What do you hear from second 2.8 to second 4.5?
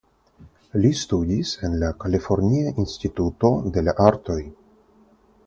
Instituto de la Artoj.